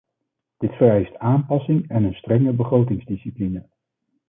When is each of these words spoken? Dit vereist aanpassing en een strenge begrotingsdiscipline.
Dit 0.57 0.71
vereist 0.73 1.17
aanpassing 1.19 1.89
en 1.89 2.03
een 2.03 2.13
strenge 2.13 2.51
begrotingsdiscipline. 2.51 3.63